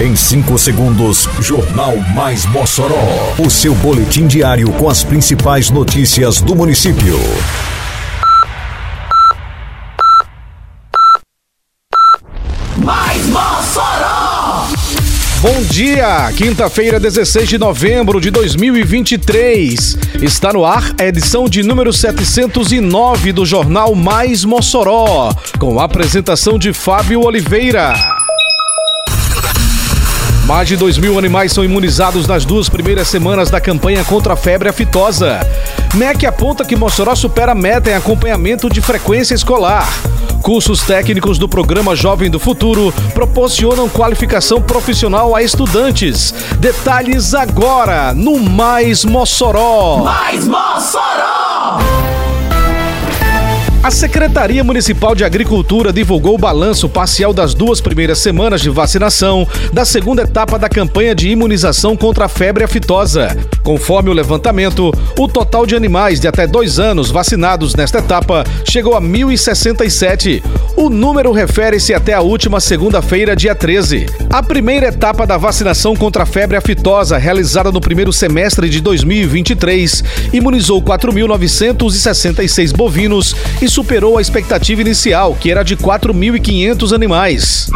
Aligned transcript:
Em 0.00 0.14
5 0.14 0.56
segundos, 0.58 1.28
Jornal 1.40 1.96
Mais 2.14 2.46
Mossoró. 2.46 3.34
O 3.36 3.50
seu 3.50 3.74
boletim 3.74 4.28
diário 4.28 4.70
com 4.74 4.88
as 4.88 5.02
principais 5.02 5.70
notícias 5.70 6.40
do 6.40 6.54
município. 6.54 7.18
Mais 12.76 13.26
Mossoró! 13.26 14.68
Bom 15.42 15.62
dia, 15.68 16.32
quinta-feira, 16.36 17.00
16 17.00 17.48
de 17.48 17.58
novembro 17.58 18.20
de 18.20 18.30
2023. 18.30 19.98
Está 20.22 20.52
no 20.52 20.64
ar 20.64 20.92
a 20.96 21.06
edição 21.06 21.48
de 21.48 21.64
número 21.64 21.92
709 21.92 23.32
do 23.32 23.44
Jornal 23.44 23.96
Mais 23.96 24.44
Mossoró, 24.44 25.34
com 25.58 25.80
a 25.80 25.84
apresentação 25.84 26.56
de 26.56 26.72
Fábio 26.72 27.22
Oliveira. 27.22 28.17
Mais 30.48 30.66
de 30.66 30.78
2 30.78 30.96
mil 30.96 31.18
animais 31.18 31.52
são 31.52 31.62
imunizados 31.62 32.26
nas 32.26 32.46
duas 32.46 32.70
primeiras 32.70 33.06
semanas 33.06 33.50
da 33.50 33.60
campanha 33.60 34.02
contra 34.02 34.32
a 34.32 34.36
febre 34.36 34.70
aftosa. 34.70 35.46
MEC 35.92 36.24
aponta 36.24 36.64
que 36.64 36.74
Mossoró 36.74 37.14
supera 37.14 37.52
a 37.52 37.54
meta 37.54 37.90
em 37.90 37.94
acompanhamento 37.94 38.70
de 38.70 38.80
frequência 38.80 39.34
escolar. 39.34 39.86
Cursos 40.40 40.80
técnicos 40.80 41.36
do 41.36 41.46
programa 41.46 41.94
Jovem 41.94 42.30
do 42.30 42.40
Futuro 42.40 42.94
proporcionam 43.12 43.90
qualificação 43.90 44.62
profissional 44.62 45.36
a 45.36 45.42
estudantes. 45.42 46.32
Detalhes 46.58 47.34
agora 47.34 48.14
no 48.14 48.38
Mais 48.38 49.04
Mossoró. 49.04 49.98
Mais 49.98 50.48
Mossoró! 50.48 51.78
A 53.88 53.90
Secretaria 53.90 54.62
Municipal 54.62 55.14
de 55.14 55.24
Agricultura 55.24 55.90
divulgou 55.90 56.34
o 56.34 56.38
balanço 56.38 56.90
parcial 56.90 57.32
das 57.32 57.54
duas 57.54 57.80
primeiras 57.80 58.18
semanas 58.18 58.60
de 58.60 58.68
vacinação 58.68 59.48
da 59.72 59.82
segunda 59.82 60.24
etapa 60.24 60.58
da 60.58 60.68
campanha 60.68 61.14
de 61.14 61.30
imunização 61.30 61.96
contra 61.96 62.26
a 62.26 62.28
febre 62.28 62.62
aftosa. 62.62 63.34
Conforme 63.62 64.10
o 64.10 64.12
levantamento, 64.12 64.92
o 65.18 65.26
total 65.26 65.64
de 65.64 65.74
animais 65.74 66.20
de 66.20 66.28
até 66.28 66.46
dois 66.46 66.78
anos 66.78 67.10
vacinados 67.10 67.74
nesta 67.74 68.00
etapa 68.00 68.44
chegou 68.62 68.94
a 68.94 69.00
1.067. 69.00 70.42
O 70.80 70.88
número 70.88 71.32
refere-se 71.32 71.92
até 71.92 72.14
a 72.14 72.20
última 72.20 72.60
segunda-feira, 72.60 73.34
dia 73.34 73.52
13. 73.52 74.06
A 74.30 74.40
primeira 74.44 74.86
etapa 74.86 75.26
da 75.26 75.36
vacinação 75.36 75.96
contra 75.96 76.22
a 76.22 76.26
febre 76.26 76.56
aftosa, 76.56 77.18
realizada 77.18 77.72
no 77.72 77.80
primeiro 77.80 78.12
semestre 78.12 78.68
de 78.68 78.80
2023, 78.80 80.04
imunizou 80.32 80.80
4.966 80.80 82.72
bovinos 82.76 83.34
e 83.60 83.68
superou 83.68 84.18
a 84.18 84.22
expectativa 84.22 84.80
inicial, 84.80 85.34
que 85.34 85.50
era 85.50 85.64
de 85.64 85.76
4.500 85.76 86.94
animais. 86.94 87.66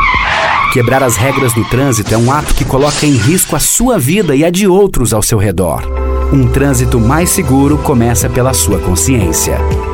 Quebrar 0.72 1.02
as 1.02 1.16
regras 1.16 1.52
do 1.54 1.64
trânsito 1.64 2.14
é 2.14 2.16
um 2.16 2.30
ato 2.30 2.54
que 2.54 2.64
coloca 2.64 3.04
em 3.04 3.16
risco 3.16 3.56
a 3.56 3.58
sua 3.58 3.98
vida 3.98 4.36
e 4.36 4.44
a 4.44 4.50
de 4.50 4.68
outros 4.68 5.12
ao 5.12 5.24
seu 5.24 5.38
redor. 5.38 5.82
Um 6.32 6.46
trânsito 6.46 7.00
mais 7.00 7.30
seguro 7.30 7.78
começa 7.78 8.30
pela 8.30 8.54
sua 8.54 8.78
consciência. 8.78 9.58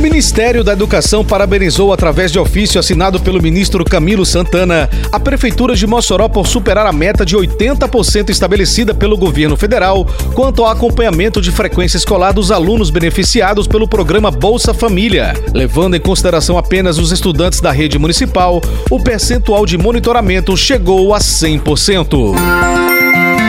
Ministério 0.00 0.64
da 0.64 0.72
Educação 0.72 1.22
parabenizou, 1.22 1.92
através 1.92 2.32
de 2.32 2.38
ofício 2.38 2.80
assinado 2.80 3.20
pelo 3.20 3.40
ministro 3.40 3.84
Camilo 3.84 4.24
Santana, 4.24 4.88
a 5.12 5.20
Prefeitura 5.20 5.76
de 5.76 5.86
Mossoró 5.86 6.26
por 6.26 6.46
superar 6.46 6.86
a 6.86 6.92
meta 6.92 7.24
de 7.24 7.36
80% 7.36 8.30
estabelecida 8.30 8.94
pelo 8.94 9.18
governo 9.18 9.58
federal 9.58 10.06
quanto 10.34 10.64
ao 10.64 10.70
acompanhamento 10.70 11.38
de 11.38 11.52
frequência 11.52 11.98
escolar 11.98 12.32
dos 12.32 12.50
alunos 12.50 12.88
beneficiados 12.88 13.66
pelo 13.66 13.86
programa 13.86 14.30
Bolsa 14.30 14.72
Família. 14.72 15.34
Levando 15.52 15.96
em 15.96 16.00
consideração 16.00 16.56
apenas 16.56 16.96
os 16.96 17.12
estudantes 17.12 17.60
da 17.60 17.70
rede 17.70 17.98
municipal, 17.98 18.62
o 18.90 18.98
percentual 18.98 19.66
de 19.66 19.76
monitoramento 19.76 20.56
chegou 20.56 21.12
a 21.12 21.18
100%. 21.18 22.79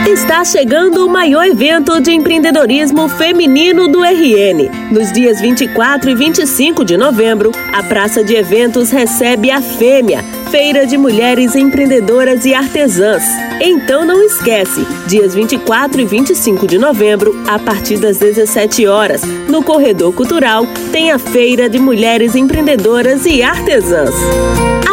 Está 0.06 0.44
chegando 0.44 1.06
o 1.06 1.08
maior 1.08 1.46
evento 1.46 2.00
de 2.00 2.10
empreendedorismo 2.10 3.08
feminino 3.08 3.86
do 3.86 4.02
RN. 4.02 4.68
Nos 4.90 5.12
dias 5.12 5.40
24 5.40 6.10
e 6.10 6.14
25 6.14 6.84
de 6.84 6.96
novembro, 6.96 7.52
a 7.72 7.84
Praça 7.84 8.24
de 8.24 8.34
Eventos 8.34 8.90
recebe 8.90 9.52
a 9.52 9.62
Fêmea, 9.62 10.24
Feira 10.50 10.84
de 10.86 10.98
Mulheres 10.98 11.54
Empreendedoras 11.54 12.44
e 12.44 12.52
Artesãs. 12.52 13.22
Então 13.60 14.04
não 14.04 14.20
esquece, 14.20 14.84
dias 15.06 15.34
24 15.34 16.00
e 16.00 16.04
25 16.04 16.66
de 16.66 16.78
novembro, 16.78 17.40
a 17.48 17.58
partir 17.60 17.98
das 17.98 18.18
17 18.18 18.84
horas, 18.88 19.22
no 19.48 19.62
Corredor 19.62 20.12
Cultural, 20.12 20.66
tem 20.90 21.12
a 21.12 21.18
Feira 21.18 21.68
de 21.68 21.78
Mulheres 21.78 22.34
Empreendedoras 22.34 23.24
e 23.24 23.40
Artesãs. 23.40 24.14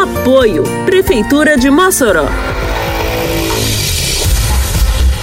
Apoio 0.00 0.62
Prefeitura 0.86 1.56
de 1.56 1.68
Mossoró. 1.68 2.28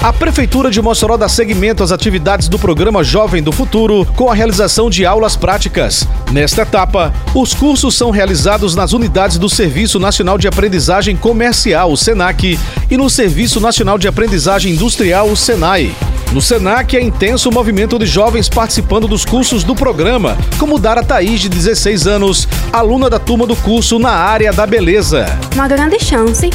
A 0.02 0.13
Prefeitura 0.13 0.69
de 0.69 0.80
Mossoró 0.80 1.18
dá 1.18 1.28
seguimento 1.28 1.84
às 1.84 1.91
atividades 1.91 2.47
do 2.47 2.59
programa 2.59 3.03
Jovem 3.03 3.41
do 3.41 3.52
Futuro 3.52 4.06
com 4.16 4.30
a 4.30 4.35
realização 4.35 4.91
de 4.91 5.06
aulas 5.06 5.35
práticas. 5.35 6.08
Nesta 6.31 6.62
etapa, 6.62 7.12
os 7.34 7.53
cursos 7.53 7.96
são 7.96 8.12
realizados 8.12 8.75
nas 8.75 8.94
unidades 8.94 9.40
do 9.40 9.50
Serviço 9.50 10.00
Nacional 10.00 10.38
de 10.38 10.47
Aprendizagem 10.47 11.18
Comercial, 11.18 11.91
o 11.91 11.97
SENAC, 11.97 12.59
e 12.91 12.96
no 12.96 13.09
Serviço 13.09 13.59
Nacional 13.59 13.97
de 13.97 14.08
Aprendizagem 14.08 14.72
Industrial, 14.72 15.28
o 15.28 15.35
SENAI. 15.35 15.91
No 16.31 16.41
SENAC 16.41 16.96
é 16.96 17.02
intenso 17.02 17.50
o 17.50 17.53
movimento 17.53 17.97
de 17.97 18.06
jovens 18.06 18.47
participando 18.47 19.08
dos 19.08 19.25
cursos 19.25 19.64
do 19.64 19.75
programa, 19.75 20.38
como 20.59 20.78
Dara 20.78 21.02
Thaís, 21.02 21.40
de 21.40 21.50
16 21.50 22.06
anos, 22.06 22.47
aluna 22.72 23.09
da 23.09 23.18
turma 23.18 23.47
do 23.47 23.56
curso 23.56 23.97
na 23.97 24.12
área 24.12 24.53
da 24.53 24.68
beleza. 24.68 25.25
Uma 25.56 25.68
grande 25.68 26.00
chance 26.00 26.52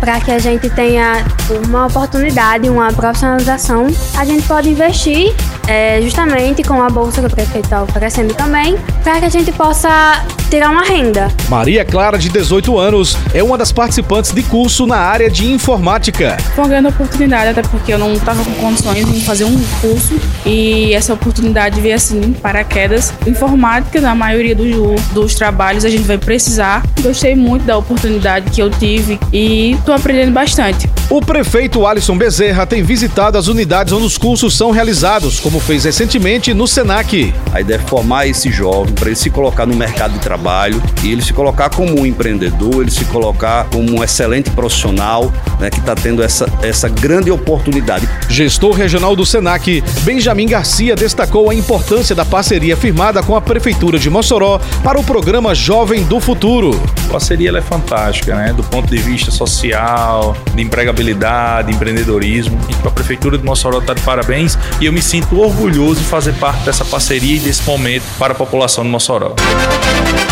para 0.00 0.20
que 0.20 0.30
a 0.30 0.38
gente 0.38 0.68
tenha 0.70 1.24
uma 1.66 1.86
oportunidade, 1.86 2.68
uma 2.68 2.92
profissionalização, 2.92 3.86
a 4.16 4.24
gente 4.24 4.46
pode 4.46 4.68
investir 4.68 5.34
é, 5.66 6.00
justamente 6.02 6.62
com 6.62 6.82
a 6.82 6.88
bolsa 6.88 7.20
que 7.20 7.26
o 7.26 7.30
prefeito 7.30 7.64
está 7.64 7.82
oferecendo 7.82 8.34
também, 8.34 8.76
para 9.02 9.18
que 9.20 9.24
a 9.26 9.28
gente 9.28 9.52
possa 9.52 10.24
tirar 10.54 10.70
uma 10.70 10.84
renda. 10.84 11.32
Maria 11.48 11.84
Clara, 11.84 12.16
de 12.16 12.28
18 12.28 12.78
anos, 12.78 13.18
é 13.34 13.42
uma 13.42 13.58
das 13.58 13.72
participantes 13.72 14.30
de 14.30 14.40
curso 14.44 14.86
na 14.86 14.98
área 14.98 15.28
de 15.28 15.50
informática. 15.50 16.36
Foi 16.54 16.62
uma 16.62 16.68
grande 16.68 16.88
oportunidade, 16.90 17.48
até 17.48 17.62
porque 17.62 17.92
eu 17.92 17.98
não 17.98 18.12
estava 18.12 18.44
com 18.44 18.52
condições 18.52 19.04
de 19.04 19.24
fazer 19.24 19.42
um 19.42 19.60
curso 19.80 20.14
e 20.46 20.94
essa 20.94 21.12
oportunidade 21.12 21.80
veio 21.80 21.96
assim, 21.96 22.32
paraquedas. 22.34 23.12
Informática, 23.26 24.00
na 24.00 24.14
maioria 24.14 24.54
do, 24.54 24.94
dos 25.12 25.34
trabalhos, 25.34 25.84
a 25.84 25.88
gente 25.88 26.04
vai 26.04 26.18
precisar. 26.18 26.84
Gostei 27.02 27.34
muito 27.34 27.64
da 27.64 27.76
oportunidade 27.76 28.48
que 28.52 28.62
eu 28.62 28.70
tive 28.70 29.18
e 29.32 29.72
estou 29.72 29.92
aprendendo 29.92 30.30
bastante. 30.30 30.88
O 31.10 31.20
prefeito 31.20 31.84
Alisson 31.84 32.16
Bezerra 32.16 32.64
tem 32.64 32.82
visitado 32.82 33.36
as 33.36 33.48
unidades 33.48 33.92
onde 33.92 34.06
os 34.06 34.16
cursos 34.16 34.56
são 34.56 34.70
realizados, 34.70 35.40
como 35.40 35.58
fez 35.58 35.84
recentemente 35.84 36.54
no 36.54 36.68
SENAC. 36.68 37.34
A 37.52 37.60
ideia 37.60 37.76
é 37.76 37.80
formar 37.80 38.26
esse 38.28 38.52
jovem 38.52 38.94
para 38.94 39.08
ele 39.08 39.16
se 39.16 39.30
colocar 39.30 39.66
no 39.66 39.74
mercado 39.74 40.12
de 40.12 40.20
trabalho 40.20 40.43
e 41.02 41.12
ele 41.12 41.22
se 41.22 41.32
colocar 41.32 41.70
como 41.70 42.00
um 42.00 42.04
empreendedor, 42.04 42.82
ele 42.82 42.90
se 42.90 43.04
colocar 43.06 43.64
como 43.64 43.98
um 43.98 44.04
excelente 44.04 44.50
profissional 44.50 45.32
né, 45.58 45.70
que 45.70 45.78
está 45.78 45.94
tendo 45.94 46.22
essa, 46.22 46.46
essa 46.62 46.88
grande 46.88 47.30
oportunidade. 47.30 48.08
Gestor 48.28 48.74
regional 48.74 49.16
do 49.16 49.24
SENAC, 49.24 49.82
Benjamin 50.02 50.46
Garcia, 50.46 50.94
destacou 50.94 51.48
a 51.48 51.54
importância 51.54 52.14
da 52.14 52.24
parceria 52.24 52.76
firmada 52.76 53.22
com 53.22 53.36
a 53.36 53.40
Prefeitura 53.40 53.98
de 53.98 54.10
Mossoró 54.10 54.60
para 54.82 54.98
o 54.98 55.04
programa 55.04 55.54
Jovem 55.54 56.04
do 56.04 56.20
Futuro. 56.20 56.78
A 57.08 57.12
parceria 57.12 57.56
é 57.56 57.62
fantástica, 57.62 58.34
né? 58.34 58.52
Do 58.52 58.64
ponto 58.64 58.88
de 58.88 59.00
vista 59.00 59.30
social, 59.30 60.36
de 60.54 60.62
empregabilidade, 60.62 61.72
empreendedorismo. 61.72 62.58
Então, 62.68 62.90
a 62.90 62.90
Prefeitura 62.90 63.38
de 63.38 63.44
Mossoró 63.44 63.78
está 63.78 63.94
de 63.94 64.02
parabéns 64.02 64.58
e 64.80 64.86
eu 64.86 64.92
me 64.92 65.00
sinto 65.00 65.40
orgulhoso 65.40 66.00
de 66.00 66.06
fazer 66.06 66.32
parte 66.34 66.64
dessa 66.64 66.84
parceria 66.84 67.36
e 67.36 67.38
desse 67.38 67.62
momento 67.62 68.04
para 68.18 68.32
a 68.32 68.36
população 68.36 68.84
de 68.84 68.90
Mossoró. 68.90 69.34